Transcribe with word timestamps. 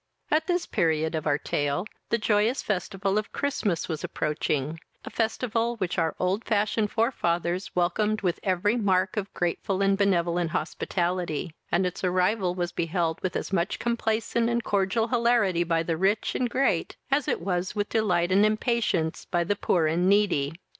At 0.31 0.47
this 0.47 0.65
period 0.65 1.13
of 1.13 1.27
our 1.27 1.37
tale, 1.37 1.85
the 2.09 2.17
joyous 2.17 2.63
festival 2.63 3.19
of 3.19 3.31
Christmas 3.31 3.87
was 3.87 4.03
approaching 4.03 4.79
a 5.05 5.11
festival 5.11 5.75
which 5.75 5.99
our 5.99 6.15
old 6.19 6.43
fashioned 6.43 6.89
forefathers 6.89 7.75
welcomed 7.75 8.21
with 8.23 8.39
every 8.41 8.75
mark 8.77 9.15
of 9.15 9.31
grateful 9.35 9.79
and 9.83 9.95
benevolent 9.95 10.49
hospitality; 10.49 11.53
and 11.71 11.85
its 11.85 12.03
arrival 12.03 12.55
was 12.55 12.71
beheld 12.71 13.21
with 13.21 13.35
as 13.35 13.53
much 13.53 13.77
complacent 13.77 14.49
and 14.49 14.63
cordial 14.63 15.09
hilarity 15.09 15.63
by 15.63 15.83
the 15.83 15.97
rich 15.97 16.33
and 16.33 16.49
great, 16.49 16.95
as 17.11 17.27
it 17.27 17.39
was 17.39 17.75
with 17.75 17.89
delight 17.89 18.31
and 18.31 18.43
impatience 18.43 19.25
by 19.25 19.43
the 19.43 19.55
poor 19.55 19.85
and 19.85 20.09
needy. 20.09 20.51